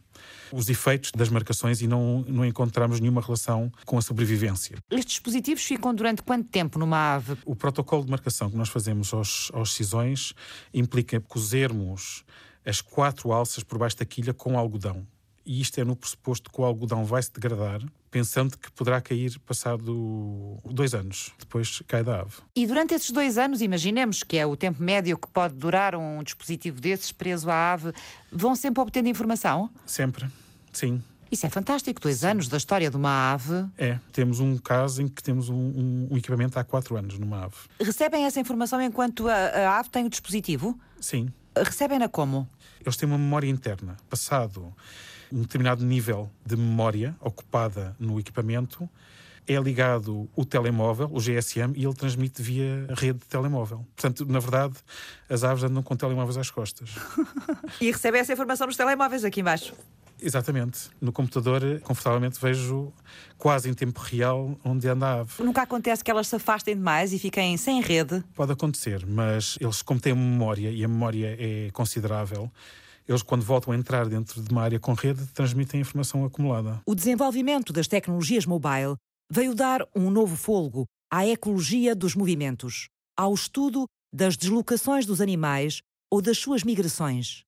[0.52, 4.76] os efeitos das marcações e não, não encontramos nenhuma relação com a sobrevivência.
[4.90, 7.36] Estes dispositivos ficam durante quanto tempo numa ave?
[7.44, 10.32] O protocolo de marcação que nós fazemos aos, aos cisões
[10.72, 12.24] implica cozermos
[12.64, 15.06] as quatro alças por baixo da quilha com algodão.
[15.44, 19.38] E isto é no pressuposto que o algodão vai se degradar, pensando que poderá cair
[19.40, 21.32] passado dois anos.
[21.38, 22.36] Depois cai da ave.
[22.54, 26.22] E durante esses dois anos, imaginemos que é o tempo médio que pode durar um
[26.22, 27.92] dispositivo desses preso à ave,
[28.30, 29.70] vão sempre obtendo informação?
[29.86, 30.28] Sempre,
[30.72, 31.02] sim.
[31.30, 33.64] Isso é fantástico, dois anos da história de uma ave.
[33.78, 37.44] É, temos um caso em que temos um, um, um equipamento há quatro anos numa
[37.44, 37.54] ave.
[37.80, 40.78] Recebem essa informação enquanto a, a ave tem o dispositivo?
[41.00, 41.28] Sim.
[41.56, 42.48] Recebem-na como?
[42.80, 43.96] Eles têm uma memória interna.
[44.08, 44.74] Passado
[45.32, 48.88] um determinado nível de memória ocupada no equipamento,
[49.46, 53.86] é ligado o telemóvel, o GSM, e ele transmite via rede de telemóvel.
[53.96, 54.74] Portanto, na verdade,
[55.28, 56.90] as aves andam com telemóveis às costas.
[57.80, 59.74] e recebe essa informação nos telemóveis aqui embaixo.
[60.22, 60.90] Exatamente.
[61.00, 62.92] No computador, confortavelmente, vejo
[63.38, 65.42] quase em tempo real onde anda a ave.
[65.42, 68.22] Nunca acontece que elas se afastem demais e fiquem sem rede?
[68.34, 72.50] Pode acontecer, mas eles, como têm memória, e a memória é considerável,
[73.08, 76.80] eles, quando voltam a entrar dentro de uma área com rede, transmitem informação acumulada.
[76.86, 78.94] O desenvolvimento das tecnologias mobile
[79.30, 85.80] veio dar um novo fôlego à ecologia dos movimentos, ao estudo das deslocações dos animais
[86.10, 87.42] ou das suas migrações.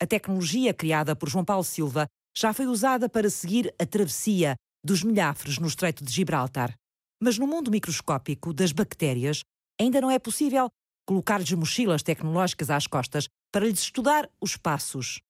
[0.00, 2.06] A tecnologia criada por João Paulo Silva
[2.36, 4.54] já foi usada para seguir a travessia
[4.84, 6.74] dos milhafres no Estreito de Gibraltar.
[7.20, 9.40] Mas no mundo microscópico das bactérias,
[9.80, 10.68] ainda não é possível
[11.06, 13.26] colocar-lhes mochilas tecnológicas às costas
[13.56, 15.22] para lhes estudar os passos.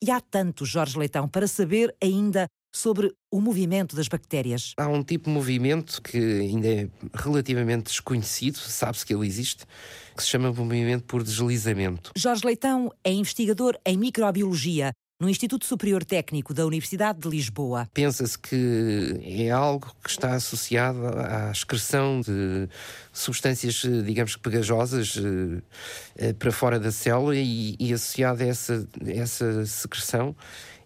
[0.00, 4.74] E há tanto, Jorge Leitão, para saber ainda sobre o movimento das bactérias.
[4.76, 9.66] Há um tipo de movimento que ainda é relativamente desconhecido, sabe-se que ele existe,
[10.16, 12.12] que se chama movimento por deslizamento.
[12.16, 17.88] Jorge Leitão é investigador em microbiologia no Instituto Superior Técnico da Universidade de Lisboa.
[17.94, 22.68] Pensa-se que é algo que está associado à excreção de
[23.12, 25.62] substâncias, digamos que pegajosas, eh,
[26.16, 30.34] eh, para fora da célula e, e associado a essa, essa secreção,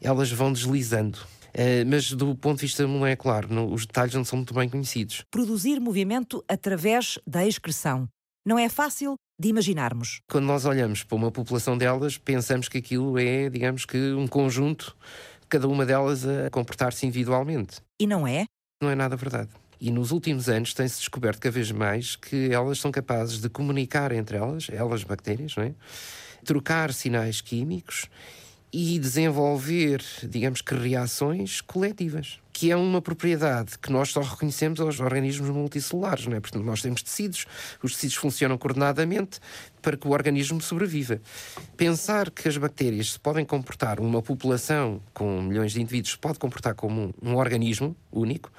[0.01, 1.19] elas vão deslizando.
[1.49, 5.25] Uh, mas do ponto de vista molecular, no, os detalhes não são muito bem conhecidos.
[5.31, 8.07] Produzir movimento através da excreção.
[8.47, 10.21] Não é fácil de imaginarmos.
[10.29, 14.97] Quando nós olhamos para uma população delas, pensamos que aquilo é, digamos que, um conjunto,
[15.49, 17.81] cada uma delas a comportar-se individualmente.
[18.01, 18.47] E não é?
[18.83, 19.51] Não é nada verdade.
[19.81, 24.11] E nos últimos anos tem-se descoberto cada vez mais que elas são capazes de comunicar
[24.11, 25.75] entre elas, elas bactérias, não é?
[26.45, 28.07] trocar sinais químicos
[28.73, 34.99] e desenvolver, digamos que, reações coletivas, que é uma propriedade que nós só reconhecemos aos
[34.99, 36.41] organismos multicelulares, não é?
[36.41, 37.47] Portanto, nós temos tecidos,
[37.81, 39.39] os tecidos funcionam coordenadamente
[39.81, 41.21] para que o organismo sobreviva.
[41.77, 46.41] Pensar que as bactérias se podem comportar, uma população com milhões de indivíduos se pode
[46.41, 48.51] comportar como um, um organismo único,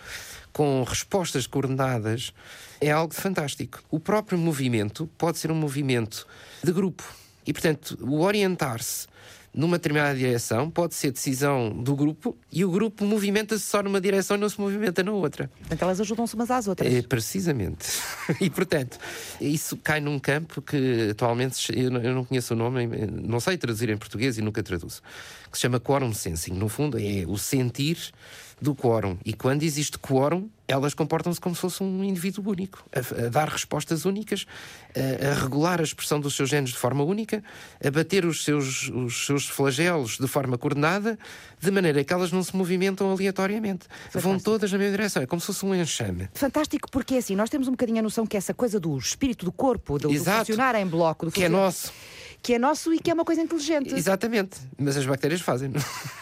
[0.53, 2.33] com respostas coordenadas,
[2.79, 3.83] é algo fantástico.
[3.91, 6.25] O próprio movimento pode ser um movimento
[6.63, 7.03] de grupo
[7.45, 9.07] E, portanto, o orientar-se
[9.53, 14.37] numa determinada direção pode ser decisão do grupo e o grupo movimenta-se só numa direção
[14.37, 15.49] e não se movimenta na outra.
[15.59, 16.93] Portanto, elas ajudam-se umas às outras.
[16.93, 17.87] É, precisamente.
[18.39, 18.97] e, portanto,
[19.41, 23.97] isso cai num campo que atualmente eu não conheço o nome, não sei traduzir em
[23.97, 25.01] português e nunca traduzo,
[25.51, 26.53] que se chama quorum sensing.
[26.53, 28.11] No fundo, é o sentir
[28.61, 29.17] do quórum.
[29.25, 33.49] E quando existe quórum, elas comportam-se como se fosse um indivíduo único, a, a dar
[33.49, 34.45] respostas únicas,
[34.95, 37.43] a, a, regular a expressão dos seus genes de forma única,
[37.83, 41.17] a bater os seus, os seus flagelos de forma coordenada,
[41.59, 43.85] de maneira que elas não se movimentam aleatoriamente.
[43.87, 44.19] Fantástico.
[44.21, 46.29] Vão todas na mesma direção, é como se fosse um enxame.
[46.33, 49.51] Fantástico, porque assim, nós temos um bocadinho a noção que essa coisa do espírito do
[49.51, 51.91] corpo, do, do funcionar em bloco, do que é nosso
[52.41, 53.93] que é nosso e que é uma coisa inteligente.
[53.93, 55.71] Exatamente, mas as bactérias fazem.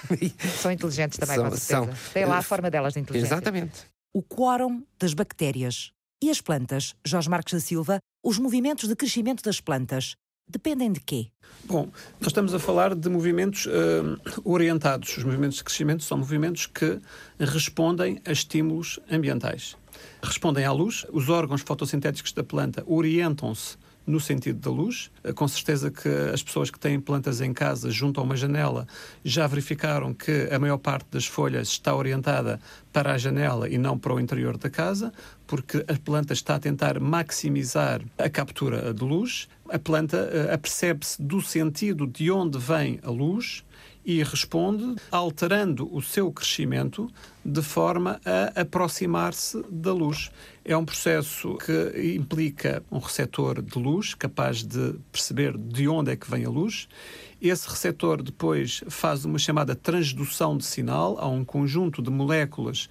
[0.61, 1.93] São inteligentes também, são, com certeza.
[1.93, 2.13] São.
[2.13, 3.33] Tem lá a forma delas de inteligência.
[3.33, 3.85] Exatamente.
[4.13, 5.91] O quórum das bactérias.
[6.23, 10.15] E as plantas, Jorge Marques da Silva, os movimentos de crescimento das plantas,
[10.49, 11.27] dependem de quê?
[11.65, 15.17] Bom, nós estamos a falar de movimentos uh, orientados.
[15.17, 16.99] Os movimentos de crescimento são movimentos que
[17.39, 19.75] respondem a estímulos ambientais.
[20.23, 23.77] Respondem à luz, os órgãos fotossintéticos da planta orientam-se
[24.07, 25.11] no sentido da luz.
[25.23, 28.87] Eh, com certeza que as pessoas que têm plantas em casa junto a uma janela
[29.23, 32.59] já verificaram que a maior parte das folhas está orientada
[32.93, 35.11] para a janela e não para o interior da casa,
[35.45, 39.49] porque a planta está a tentar maximizar a captura de luz.
[39.69, 43.63] A planta eh, apercebe-se do sentido de onde vem a luz
[44.07, 47.11] e responde alterando o seu crescimento
[47.43, 50.31] de forma a aproximar-se da luz.
[50.63, 56.15] É um processo que implica um receptor de luz capaz de perceber de onde é
[56.15, 56.87] que vem a luz.
[57.41, 62.89] Esse receptor depois faz uma chamada transdução de sinal a um conjunto de moléculas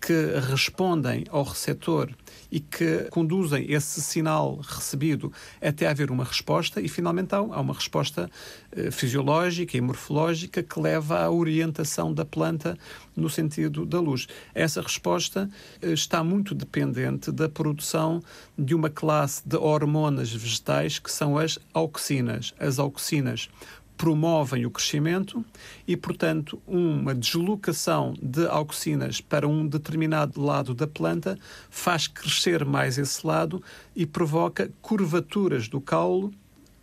[0.00, 2.10] que respondem ao receptor
[2.50, 8.30] e que conduzem esse sinal recebido até haver uma resposta e finalmente há uma resposta
[8.72, 12.78] eh, fisiológica e morfológica que leva à orientação da planta
[13.16, 14.28] no sentido da luz.
[14.54, 15.50] Essa resposta
[15.82, 18.22] eh, está muito dependente da produção
[18.56, 22.54] de uma classe de hormonas vegetais que são as auxinas.
[22.58, 23.48] As auxinas
[23.96, 25.44] promovem o crescimento
[25.86, 31.38] e, portanto, uma deslocação de auxinas para um determinado lado da planta
[31.70, 33.62] faz crescer mais esse lado
[33.94, 36.32] e provoca curvaturas do caule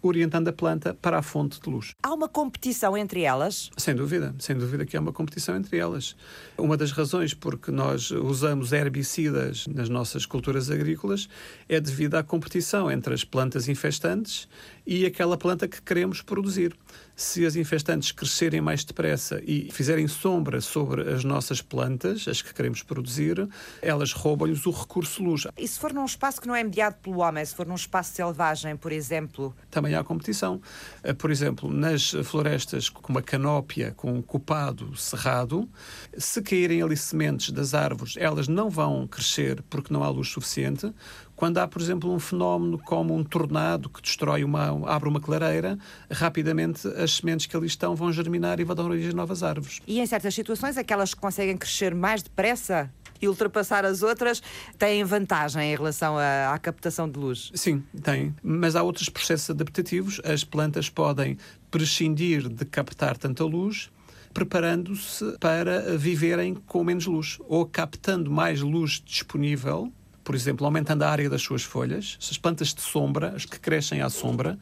[0.03, 1.95] orientando a planta para a fonte de luz.
[2.03, 3.71] Há uma competição entre elas?
[3.77, 6.15] Sem dúvida, sem dúvida que há uma competição entre elas.
[6.57, 11.29] Uma das razões por que nós usamos herbicidas nas nossas culturas agrícolas
[11.69, 14.47] é devido à competição entre as plantas infestantes
[14.85, 16.75] e aquela planta que queremos produzir.
[17.15, 22.53] Se as infestantes crescerem mais depressa e fizerem sombra sobre as nossas plantas, as que
[22.53, 23.47] queremos produzir,
[23.81, 25.47] elas roubam-lhes o recurso luz.
[25.57, 28.13] E se for num espaço que não é mediado pelo homem, se for num espaço
[28.13, 29.55] selvagem, por exemplo?
[29.69, 30.61] Também há competição.
[31.03, 35.69] Eh, por exemplo, nas florestas com uma canópia, com um copado cerrado,
[36.17, 40.93] se caírem ali sementes das árvores, elas não vão crescer porque não há luz suficiente.
[41.35, 45.77] Quando há, por exemplo, um fenómeno como um tornado que destrói uma, abre uma clareira,
[46.11, 49.81] rapidamente as sementes que ali estão vão germinar e vão dar origem a novas árvores.
[49.87, 52.89] E em certas situações, aquelas que conseguem crescer mais depressa
[53.21, 54.41] e ultrapassar as outras
[54.77, 57.51] têm vantagem em relação à, à, captação de luz?
[57.55, 58.35] Sim, tem.
[58.41, 60.19] Mas há outros processos adaptativos.
[60.23, 61.37] As plantas podem
[61.71, 63.89] prescindir de captar tanta luz
[64.33, 71.09] preparando-se para viverem com menos luz ou captando mais luz disponível por exemplo, aumentando a
[71.09, 74.57] área das suas folhas, as plantas de sombra, as que crescem à sombra,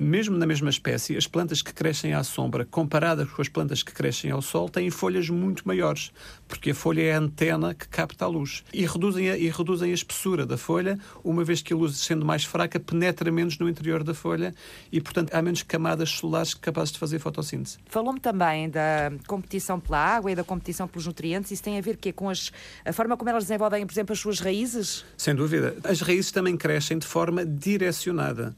[0.00, 3.92] mesmo na mesma espécie, as plantas que crescem à sombra, comparadas com as plantas que
[3.92, 6.10] crescem ao sol, têm folhas muito maiores,
[6.48, 8.64] porque a folha é a antena que capta a luz.
[8.72, 12.24] E reduzem a, e reduzem a espessura da folha, uma vez que a luz, sendo
[12.24, 14.54] mais fraca, penetra menos no interior da folha
[14.90, 17.76] e, portanto, há menos camadas solares capazes de fazer fotossíntese.
[17.86, 21.50] Falou-me também da competição pela água e da competição pelos nutrientes.
[21.50, 22.50] Isso tem a ver que com as,
[22.86, 25.04] a forma como elas desenvolvem, por exemplo, as suas raízes?
[25.18, 25.76] Sem dúvida.
[25.84, 28.56] As raízes também crescem de forma direcionada.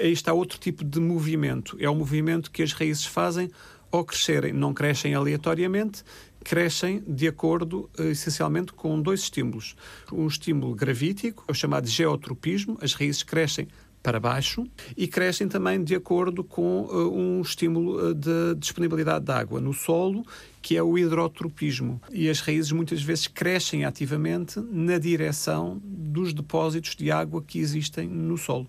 [0.00, 1.76] Aí está outro tipo de movimento.
[1.80, 3.50] É o movimento que as raízes fazem
[3.90, 4.52] ao crescerem.
[4.52, 6.04] Não crescem aleatoriamente,
[6.44, 9.74] crescem de acordo, eh, essencialmente, com dois estímulos.
[10.12, 13.68] Um estímulo gravítico, é o chamado geotropismo, as raízes crescem
[14.06, 14.64] para baixo
[14.96, 20.24] e crescem também de acordo com uh, um estímulo de disponibilidade de água no solo,
[20.62, 22.00] que é o hidrotropismo.
[22.12, 28.08] E as raízes muitas vezes crescem ativamente na direção dos depósitos de água que existem
[28.08, 28.68] no solo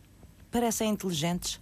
[0.52, 1.60] parecem inteligentes?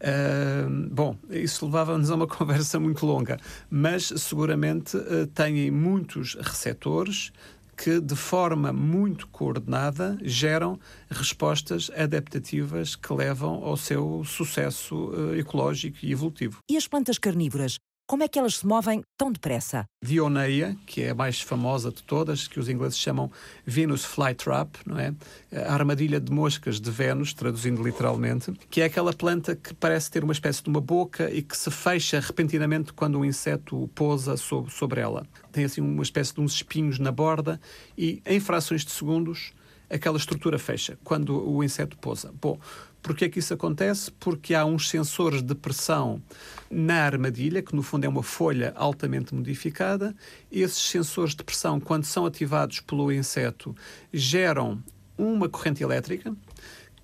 [0.00, 7.32] Uh, bom, isso levava-nos a uma conversa muito longa, mas seguramente uh, têm muitos receptores
[7.76, 10.78] que, de forma muito coordenada, geram
[11.10, 16.58] respostas adaptativas que levam ao seu sucesso uh, ecológico e evolutivo.
[16.70, 17.76] E as plantas carnívoras?
[18.08, 19.84] Como é que elas se movem tão depressa?
[20.00, 23.32] Dioneia, que é a mais famosa de todas, que os ingleses chamam
[23.64, 25.12] Venus Flytrap, não é?
[25.52, 30.22] A armadilha de moscas de Vênus, traduzindo literalmente, que é aquela planta que parece ter
[30.22, 35.00] uma espécie de uma boca e que se fecha repentinamente quando um inseto pousa sobre,
[35.00, 35.26] ela.
[35.50, 37.60] Tem assim uma espécie de uns espinhos na borda
[37.98, 39.52] e em frações de segundos
[39.90, 42.32] aquela estrutura fecha quando o inseto pousa.
[42.40, 42.58] Bom,
[43.06, 44.10] Porquê é que isso acontece?
[44.10, 46.20] Porque há uns sensores de pressão
[46.68, 50.12] na armadilha, que no fundo é uma folha altamente modificada.
[50.50, 53.76] Esses sensores de pressão, quando são ativados pelo inseto,
[54.12, 54.82] geram
[55.16, 56.34] uma corrente elétrica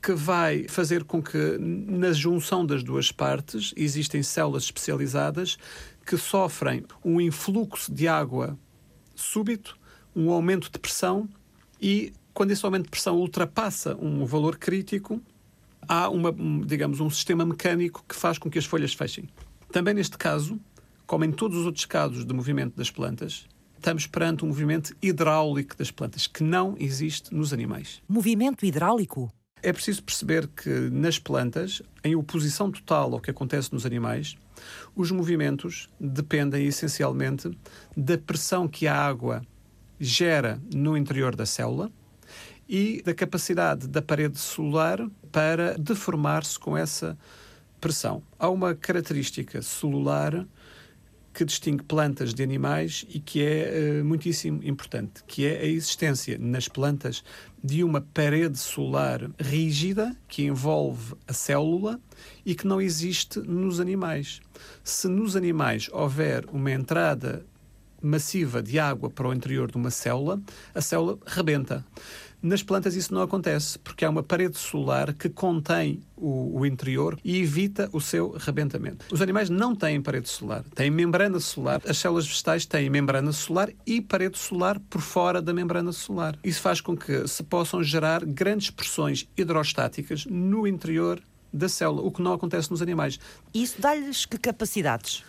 [0.02, 5.56] que vai fazer com que, na junção das duas partes, existem células especializadas
[6.04, 8.58] que sofrem um influxo de água
[9.14, 9.78] súbito,
[10.16, 11.28] um aumento de pressão
[11.80, 15.22] e, quando esse aumento de pressão ultrapassa um valor crítico,
[15.88, 19.28] há uma, digamos, um sistema mecânico que faz com que as folhas fechem.
[19.70, 20.60] Também neste caso,
[21.06, 25.76] como em todos os outros casos de movimento das plantas, estamos perante um movimento hidráulico
[25.76, 28.02] das plantas que não existe nos animais.
[28.08, 29.32] Movimento hidráulico?
[29.62, 34.36] É preciso perceber que nas plantas, em oposição total ao que acontece nos animais,
[34.94, 37.50] os movimentos dependem essencialmente
[37.96, 39.42] da pressão que a água
[40.00, 41.92] gera no interior da célula
[42.68, 44.98] e da capacidade da parede celular
[45.32, 47.18] para deformar-se com essa
[47.80, 48.22] pressão.
[48.38, 50.46] Há uma característica celular
[51.32, 56.36] que distingue plantas de animais e que é uh, muitíssimo importante, que é a existência
[56.38, 57.24] nas plantas
[57.64, 61.98] de uma parede celular rígida que envolve a célula
[62.44, 64.40] e que não existe nos animais.
[64.84, 67.46] Se nos animais houver uma entrada
[68.02, 70.40] massiva de água para o interior de uma célula,
[70.74, 71.84] a célula rebenta.
[72.42, 77.16] Nas plantas isso não acontece, porque há uma parede solar que contém o, o, interior
[77.24, 79.06] e evita o seu rebentamento.
[79.12, 81.80] Os animais não têm parede solar, têm membrana solar.
[81.86, 86.36] As células vegetais têm membrana solar e parede solar por fora da membrana solar.
[86.42, 91.22] Isso faz com que se possam gerar grandes pressões hidrostáticas no interior
[91.52, 93.20] da célula, o que não acontece nos animais.
[93.52, 95.22] Isso dá-lhes que capacidades?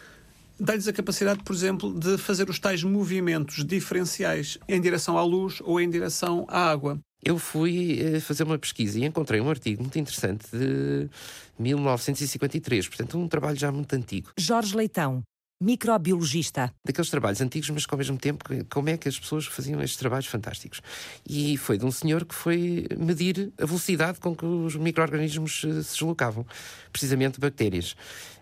[0.59, 5.59] Dá-lhes a capacidade, por exemplo, de fazer os tais movimentos diferenciais em direção à luz
[5.61, 6.99] ou em direção à água.
[7.23, 11.09] Eu fui eh, fazer uma pesquisa e encontrei um artigo muito interessante de
[11.57, 14.31] 1953, portanto, um trabalho já muito antigo.
[14.37, 15.23] Jorge Leitão,
[15.63, 16.73] microbiologista.
[16.83, 19.97] Daqueles trabalhos antigos, mas que ao mesmo tempo, como é que as pessoas faziam estes
[19.97, 20.81] trabalhos fantásticos?
[21.27, 25.81] E foi de um senhor que foi medir a velocidade com que os micro-organismos eh,
[25.81, 26.45] se deslocavam,
[26.91, 27.95] precisamente bactérias.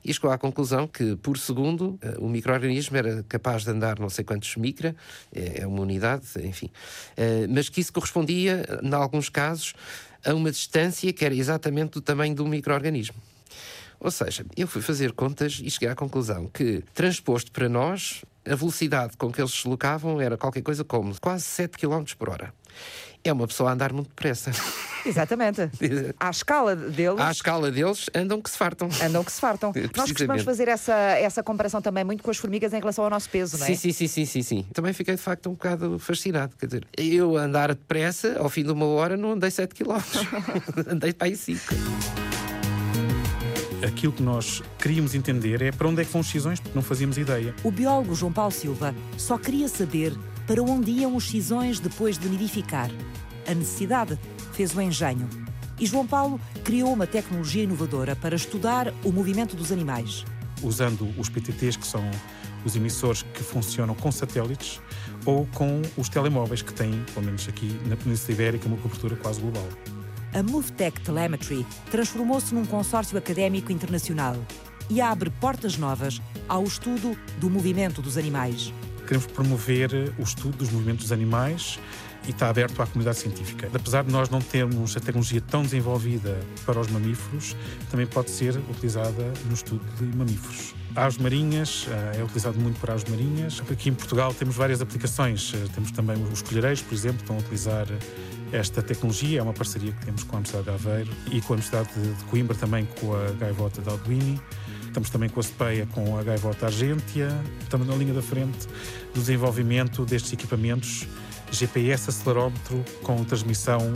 [0.04, 4.10] E chegou à conclusão que, por segundo, eh, o microorganismo era capaz de andar não
[4.10, 4.96] sei quantos micra,
[5.32, 6.72] é, é uma unidade, enfim,
[7.16, 9.76] eh, mas que isso correspondia, em alguns casos,
[10.26, 13.16] a uma distância que era exatamente do tamanho do microorganismo.
[14.02, 18.56] Ou seja, eu fui fazer contas e cheguei à conclusão que, transposto para nós, a
[18.56, 22.52] velocidade com que eles se deslocavam era qualquer coisa como quase 7 km por hora.
[23.24, 24.50] É uma pessoa a andar muito depressa.
[25.06, 25.62] Exatamente.
[26.20, 27.20] À escala deles.
[27.20, 28.90] À escala deles, andam que se fartam.
[29.04, 29.72] Andam que se fartam.
[29.96, 33.30] Nós costumamos fazer essa, essa comparação também muito com as formigas em relação ao nosso
[33.30, 33.68] peso, não é?
[33.68, 34.66] Sim, sim, sim, sim, sim, sim.
[34.74, 36.56] Também fiquei de facto um bocado fascinado.
[36.58, 40.00] Quer dizer, eu andar depressa, ao fim de uma hora, não andei 7 km.
[40.88, 42.31] andei para aí 5
[43.84, 46.84] aquilo que nós queríamos entender é para onde é que vão os cisões, porque não
[46.84, 47.56] fazíamos ideia.
[47.64, 50.16] O biólogo João Paulo Silva só queria saber
[50.48, 52.90] para onde iam os cisões depois de nidificar.
[53.48, 54.18] A necessidade
[54.54, 55.28] fez o engenho.
[55.80, 60.26] E João Paulo criou uma tecnologia inovadora para estudar o movimento dos animais.
[60.62, 62.04] Usando os PTTs, que são
[62.64, 64.80] os emissores que funcionam com satélites,
[65.26, 69.42] ou com os telemóveis, que têm, pelo menos aqui na Península Ibérica, uma cobertura quase
[69.42, 69.68] global
[70.34, 74.36] a MoveTech Telemetry transformou-se num consórcio académico internacional
[74.90, 78.74] e abre portas novas ao estudo do movimento dos animais.
[79.08, 81.80] Queremos promover o estudo dos movimentos dos animais
[82.28, 83.70] e está aberto à comunidade científica.
[83.74, 87.56] Apesar de nós não termos a tecnologia tão desenvolvida para os mamíferos,
[87.90, 90.74] também pode ser utilizada no estudo de mamíferos.
[90.96, 93.62] Aves marinhas, eh, é utilizado muito por aves marinhas.
[93.72, 95.54] Aqui em Portugal temos várias aplicações.
[95.54, 97.88] Eh, temos também os colhereiros, por exemplo, que estão a utilizar
[98.52, 99.40] esta tecnologia.
[99.40, 102.24] É uma parceria que temos com a Universidade de Aveiro e com a Universidade de
[102.26, 104.42] Coimbra, também com a Gaivota de Alduini.
[104.86, 107.30] Estamos também com a CEPEA, com a Gaivota Argentia.
[107.62, 108.68] Estamos na linha da frente
[109.14, 111.08] do desenvolvimento destes equipamentos
[111.52, 113.94] GPS acelerómetro com transmissão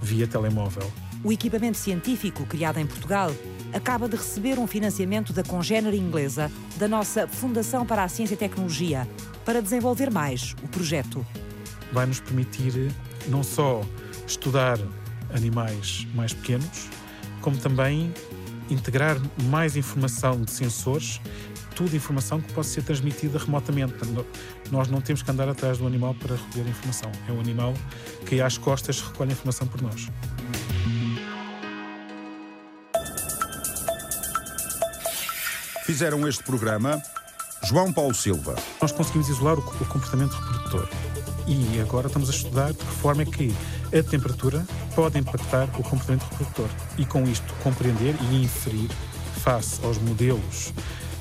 [0.00, 0.88] via telemóvel.
[1.24, 3.32] O equipamento científico criado em Portugal
[3.72, 8.36] acaba de receber um financiamento da congénere inglesa da nossa Fundação para a Ciência e
[8.36, 9.06] Tecnologia
[9.44, 11.26] para desenvolver mais o projeto.
[11.92, 12.92] vai nos permitir
[13.28, 13.82] não só
[14.26, 14.78] estudar
[15.34, 16.88] animais mais pequenos,
[17.40, 18.12] como também
[18.70, 21.20] integrar mais informação de sensores,
[21.74, 23.94] tudo informação que pode ser transmitida remotamente.
[24.70, 27.10] Nós não temos que andar atrás do animal para recolher informação.
[27.28, 27.72] É o animal
[28.26, 30.08] que às costas recolhe informação por nós.
[35.88, 37.02] Fizeram este programa
[37.64, 38.54] João Paulo Silva.
[38.78, 40.86] Nós conseguimos isolar o comportamento reprodutor
[41.46, 43.54] e agora estamos a estudar de que forma é que
[43.86, 46.68] a temperatura pode impactar o comportamento reprodutor
[46.98, 48.90] e com isto compreender e inferir
[49.42, 50.74] face aos modelos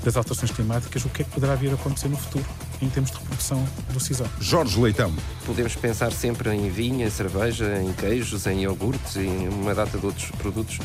[0.03, 2.45] das alterações climáticas o que é que poderá vir a acontecer no futuro
[2.81, 4.27] em termos de reprodução do cisão.
[4.41, 5.15] Jorge Leitão.
[5.45, 9.97] Podemos pensar sempre em vinho, em cerveja, em queijos, em iogurtes e em uma data
[9.97, 10.77] de outros produtos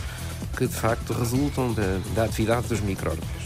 [0.57, 3.42] que de facto resultam da, da atividade dos micróbios.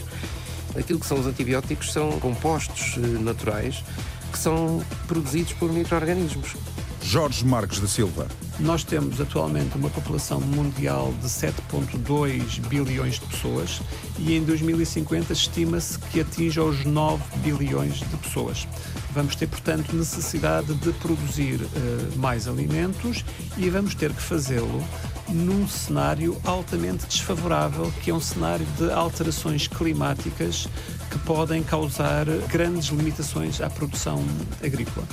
[0.78, 3.82] Aquilo que são os antibióticos são compostos eh, naturais
[4.30, 6.54] que são produzidos por micro-organismos.
[7.02, 8.26] Jorge Marques da Silva.
[8.58, 13.80] Nós temos atualmente uma população mundial de 7,2 bilhões de pessoas
[14.18, 18.66] e em 2050 estima-se que atinja os 9 bilhões de pessoas.
[19.12, 23.24] Vamos ter, portanto, necessidade de produzir uh, mais alimentos
[23.56, 24.82] e vamos ter que fazê-lo
[25.28, 30.68] num cenário altamente desfavorável, que é um cenário de alterações climáticas
[31.10, 34.24] que podem causar grandes limitações à produção
[34.62, 35.06] agrícola.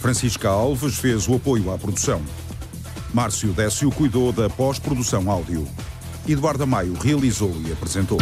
[0.00, 2.22] Francisca Alves fez o apoio à produção.
[3.12, 5.66] Márcio Décio cuidou da pós-produção áudio.
[6.26, 8.18] Eduardo Maio realizou e apresentou.